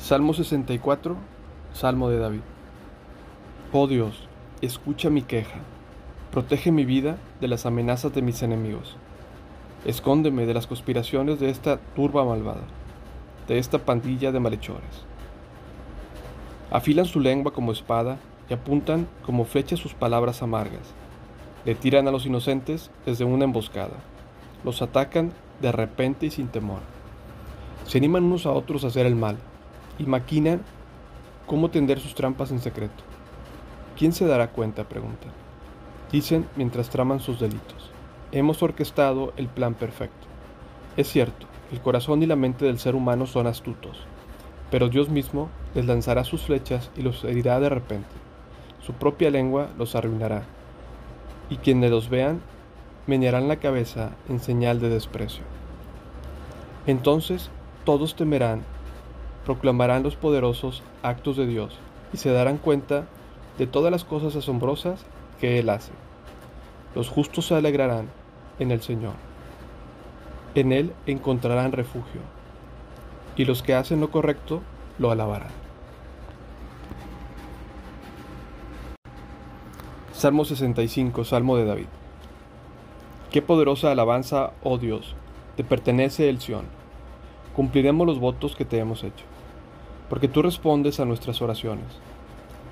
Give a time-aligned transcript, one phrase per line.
[0.00, 1.14] Salmo 64,
[1.74, 2.40] Salmo de David.
[3.70, 4.26] Oh Dios,
[4.62, 5.58] escucha mi queja,
[6.32, 8.96] protege mi vida de las amenazas de mis enemigos.
[9.84, 12.62] Escóndeme de las conspiraciones de esta turba malvada,
[13.46, 15.04] de esta pandilla de malhechores.
[16.70, 18.16] Afilan su lengua como espada
[18.48, 20.94] y apuntan como flechas sus palabras amargas.
[21.66, 23.98] Le tiran a los inocentes desde una emboscada.
[24.64, 26.80] Los atacan de repente y sin temor.
[27.86, 29.36] Se animan unos a otros a hacer el mal
[30.00, 30.62] y maquinan
[31.46, 33.04] cómo tender sus trampas en secreto.
[33.98, 34.84] ¿Quién se dará cuenta?
[34.84, 35.30] preguntan.
[36.10, 37.90] Dicen mientras traman sus delitos.
[38.32, 40.26] Hemos orquestado el plan perfecto.
[40.96, 44.06] Es cierto, el corazón y la mente del ser humano son astutos,
[44.70, 48.08] pero Dios mismo les lanzará sus flechas y los herirá de repente.
[48.80, 50.44] Su propia lengua los arruinará,
[51.50, 52.40] y quienes los vean
[53.06, 55.42] menearán la cabeza en señal de desprecio.
[56.86, 57.50] Entonces
[57.84, 58.62] todos temerán
[59.44, 61.78] proclamarán los poderosos actos de Dios
[62.12, 63.06] y se darán cuenta
[63.58, 65.04] de todas las cosas asombrosas
[65.40, 65.92] que Él hace.
[66.94, 68.08] Los justos se alegrarán
[68.58, 69.14] en el Señor.
[70.54, 72.20] En Él encontrarán refugio,
[73.36, 74.62] y los que hacen lo correcto
[74.98, 75.52] lo alabarán.
[80.12, 81.86] Salmo 65, Salmo de David.
[83.30, 85.14] Qué poderosa alabanza, oh Dios,
[85.56, 86.79] te pertenece el Sión.
[87.60, 89.26] Cumpliremos los votos que te hemos hecho
[90.08, 91.84] porque tú respondes a nuestras oraciones.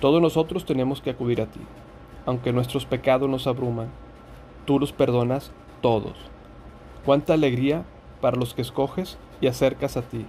[0.00, 1.60] Todos nosotros tenemos que acudir a ti.
[2.26, 3.92] Aunque nuestros pecados nos abruman,
[4.64, 6.14] tú los perdonas todos.
[7.04, 7.84] Cuánta alegría
[8.20, 10.26] para los que escoges y acercas a ti,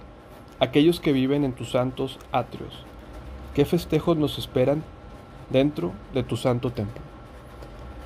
[0.60, 2.84] aquellos que viven en tus santos atrios.
[3.54, 4.84] Qué festejos nos esperan
[5.50, 7.02] dentro de tu santo templo.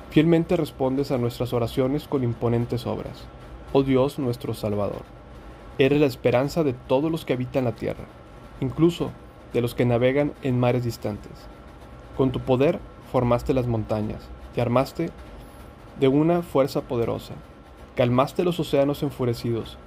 [0.09, 3.25] Fielmente respondes a nuestras oraciones con imponentes obras.
[3.71, 5.03] Oh Dios nuestro Salvador,
[5.79, 8.05] eres la esperanza de todos los que habitan la tierra
[8.61, 9.11] incluso
[9.53, 11.31] de los que navegan en mares distantes.
[12.17, 12.79] Con tu poder
[13.11, 15.09] formaste las montañas, te armaste
[15.99, 17.33] de una fuerza poderosa,
[17.95, 19.77] calmaste los océanos enfurecidos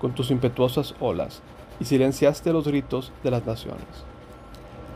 [0.00, 1.42] con tus impetuosas olas
[1.78, 3.86] y silenciaste los gritos de las naciones.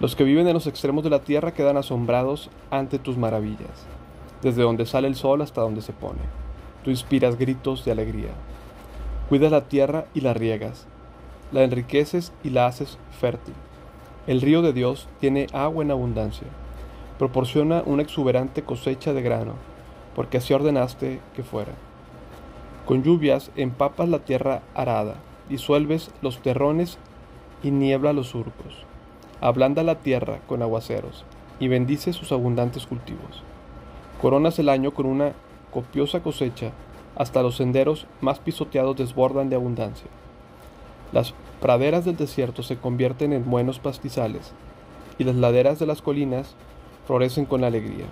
[0.01, 3.87] Los que viven en los extremos de la tierra quedan asombrados ante tus maravillas,
[4.43, 6.21] desde donde sale el sol hasta donde se pone.
[6.85, 8.31] Tú inspiras gritos de alegría.
[9.29, 10.87] Cuidas la tierra y la riegas,
[11.51, 13.55] la enriqueces y la haces fértil.
[14.29, 16.47] El río de Dios tiene agua en abundancia.
[17.19, 19.55] Proporciona una exuberante cosecha de grano,
[20.15, 21.73] porque así ordenaste que fuera.
[22.87, 25.17] Con lluvias empapas la tierra arada,
[25.49, 26.99] disuelves los terrones
[27.65, 28.85] y niebla los surcos.
[29.41, 31.25] Ablanda la tierra con aguaceros
[31.59, 33.43] y bendice sus abundantes cultivos.
[34.23, 35.33] Coronas el año con una
[35.73, 36.71] copiosa cosecha,
[37.17, 40.09] hasta los senderos más pisoteados desbordan de abundancia.
[41.13, 44.53] Las praderas del desierto se convierten en buenos pastizales,
[45.19, 46.55] y las laderas de las colinas
[47.07, 48.07] florecen con alegría.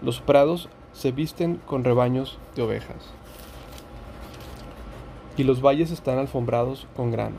[0.00, 3.12] Los prados se visten con rebaños de ovejas,
[5.36, 7.36] y los valles están alfombrados con grano.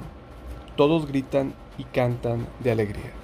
[0.76, 3.21] Todos gritan y cantan de alegría.